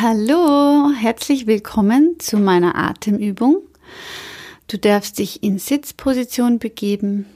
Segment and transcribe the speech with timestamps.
[0.00, 3.62] Hallo, herzlich willkommen zu meiner Atemübung.
[4.68, 7.26] Du darfst dich in Sitzposition begeben.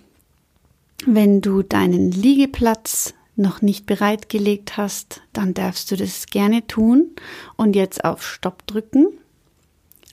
[1.05, 7.11] Wenn du deinen Liegeplatz noch nicht bereitgelegt hast, dann darfst du das gerne tun
[7.57, 9.09] und jetzt auf Stopp drücken.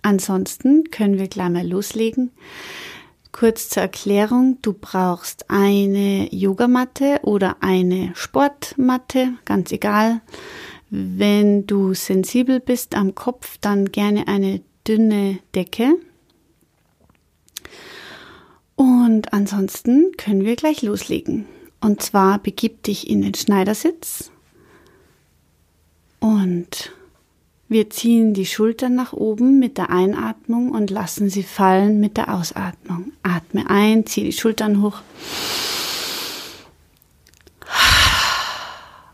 [0.02, 2.32] Ansonsten können wir gleich mal loslegen.
[3.32, 10.22] Kurz zur Erklärung, du brauchst eine Yogamatte oder eine Sportmatte, ganz egal.
[10.90, 15.96] Wenn du sensibel bist am Kopf, dann gerne eine dünne Decke.
[18.76, 21.46] Und ansonsten können wir gleich loslegen.
[21.82, 24.32] Und zwar begib dich in den Schneidersitz
[26.20, 26.92] und
[27.68, 32.34] wir ziehen die Schultern nach oben mit der Einatmung und lassen sie fallen mit der
[32.34, 33.14] Ausatmung.
[33.24, 35.02] Atme ein, zieh die Schultern hoch.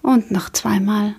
[0.02, 1.16] Und noch zweimal.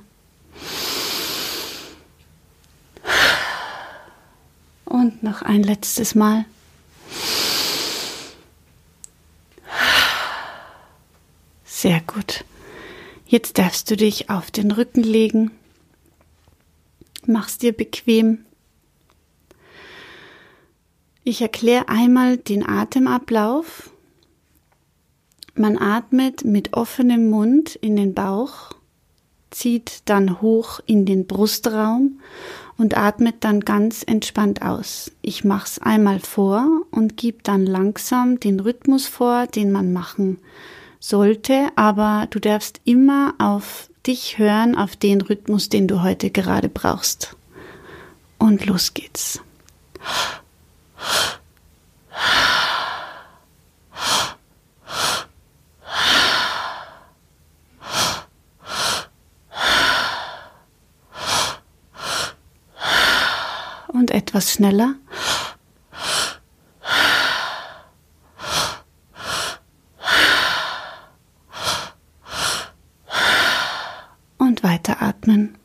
[5.07, 6.47] Und noch ein letztes Mal.
[11.65, 12.45] Sehr gut.
[13.25, 15.53] Jetzt darfst du dich auf den Rücken legen
[17.25, 18.47] Mach's dir bequem.
[21.23, 23.91] Ich erkläre einmal den Atemablauf.
[25.55, 28.73] Man atmet mit offenem Mund in den Bauch,
[29.57, 32.21] zieht dann hoch in den Brustraum
[32.77, 35.11] und atmet dann ganz entspannt aus.
[35.23, 40.39] Ich mach's einmal vor und gib dann langsam den Rhythmus vor, den man machen
[41.01, 46.69] sollte, aber du darfst immer auf dich hören auf den Rhythmus, den du heute gerade
[46.69, 47.35] brauchst.
[48.39, 49.41] Und los geht's.
[63.97, 64.97] Und etwas schneller.
[74.67, 75.57] weiteratmen.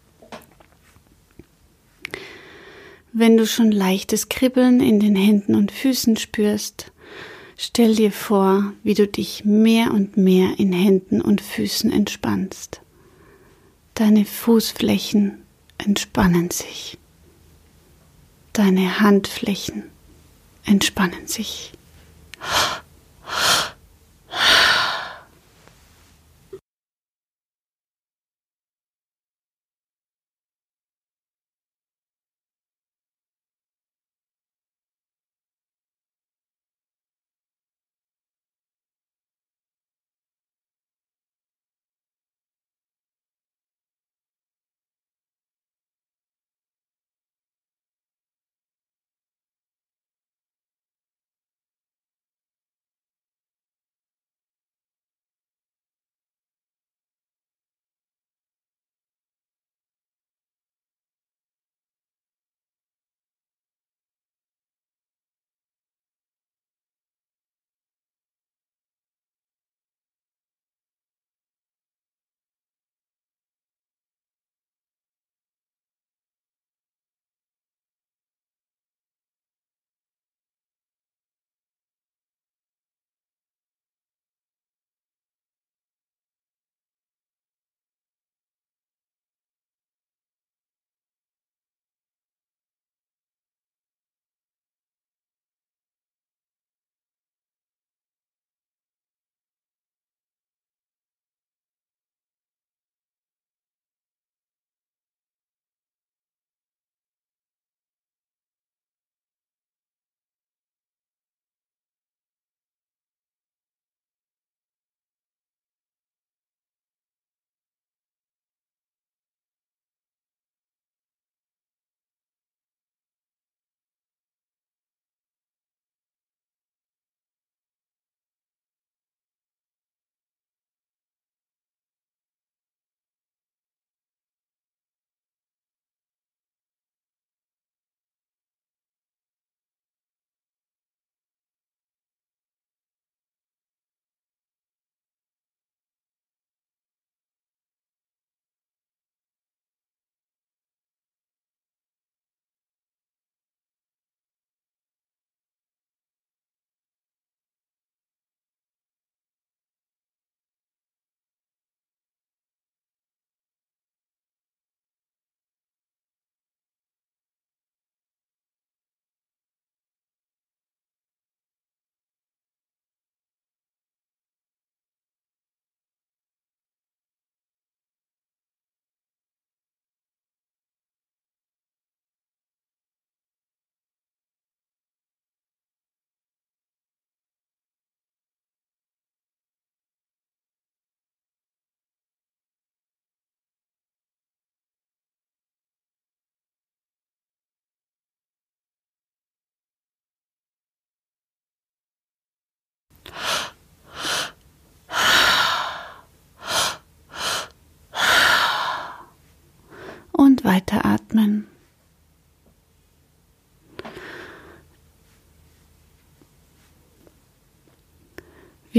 [3.13, 6.91] Wenn du schon leichtes Kribbeln in den Händen und Füßen spürst,
[7.57, 12.81] stell dir vor, wie du dich mehr und mehr in Händen und Füßen entspannst.
[13.95, 15.41] Deine Fußflächen
[15.77, 16.97] entspannen sich.
[18.53, 19.83] Deine Handflächen
[20.65, 21.71] entspannen sich.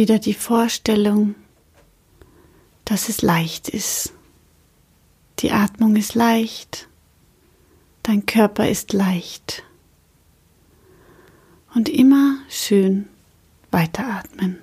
[0.02, 1.36] Wieder die Vorstellung,
[2.84, 4.12] dass es leicht ist.
[5.38, 6.88] Die Atmung ist leicht,
[8.02, 9.62] dein Körper ist leicht.
[11.72, 13.06] Und immer schön
[13.70, 14.58] weiteratmen.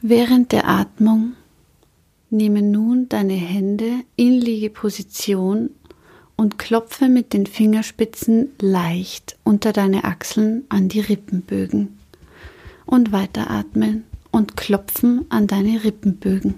[0.00, 1.32] Während der Atmung
[2.30, 5.70] nehme nun deine Hände in Liegeposition
[6.36, 11.98] und klopfe mit den Fingerspitzen leicht unter deine Achseln an die Rippenbögen.
[12.86, 16.54] Und weiteratmen und klopfen an deine Rippenbögen.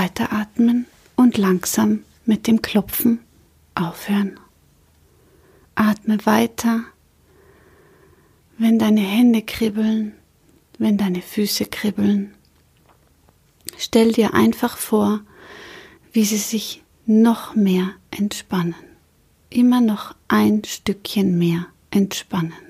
[0.00, 3.20] weiteratmen und langsam mit dem Klopfen
[3.74, 4.40] aufhören.
[5.74, 6.84] Atme weiter,
[8.56, 10.14] wenn deine Hände kribbeln,
[10.78, 12.34] wenn deine Füße kribbeln.
[13.76, 15.20] Stell dir einfach vor,
[16.14, 18.74] wie sie sich noch mehr entspannen,
[19.50, 22.69] immer noch ein Stückchen mehr entspannen.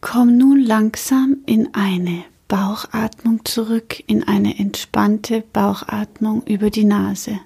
[0.00, 7.40] Komm nun langsam in eine Bauchatmung zurück, in eine entspannte Bauchatmung über die Nase.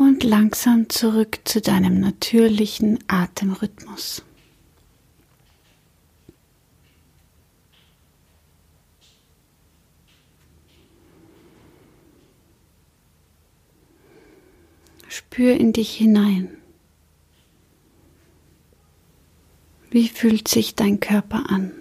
[0.00, 4.22] und langsam zurück zu deinem natürlichen Atemrhythmus.
[15.20, 16.48] Spür in dich hinein.
[19.90, 21.72] Wie fühlt sich dein Körper an?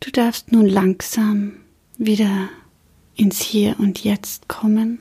[0.00, 1.62] Du darfst nun langsam
[1.96, 2.50] wieder
[3.16, 4.98] ins Hier und Jetzt kommen.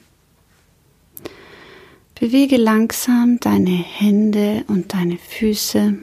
[2.20, 5.98] Bewege langsam deine Hände und deine Füße.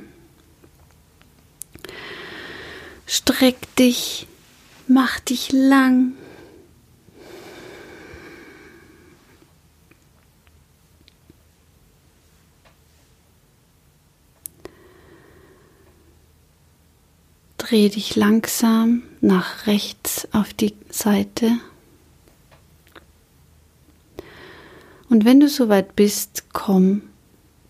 [3.06, 4.26] Streck dich,
[4.88, 6.14] mach dich lang.
[17.58, 21.58] Dreh dich langsam nach rechts auf die Seite.
[25.08, 27.02] Und wenn du soweit bist, komm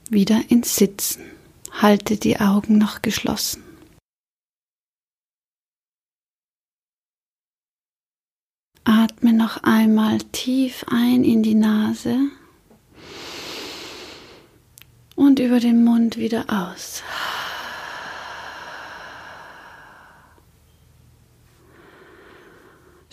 [0.09, 1.23] wieder ins Sitzen.
[1.71, 3.63] Halte die Augen noch geschlossen.
[8.85, 12.17] Atme noch einmal tief ein in die Nase
[15.17, 17.03] und über den Mund wieder aus.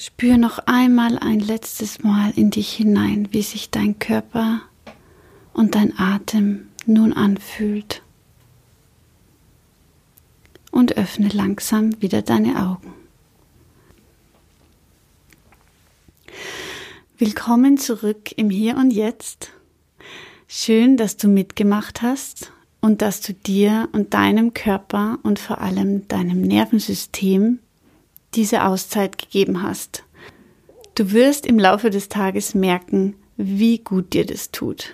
[0.06, 4.60] Spür noch einmal ein letztes Mal in dich hinein, wie sich dein Körper
[5.54, 8.04] und dein Atem nun anfühlt.
[10.72, 12.94] Und öffne langsam wieder deine Augen.
[17.18, 19.52] Willkommen zurück im Hier und Jetzt.
[20.50, 26.10] Schön, dass du mitgemacht hast und dass du dir und deinem Körper und vor allem
[26.10, 27.60] deinem Nervensystem
[28.36, 30.04] diese Auszeit gegeben hast.
[30.96, 34.94] Du wirst im Laufe des Tages merken, wie gut dir das tut.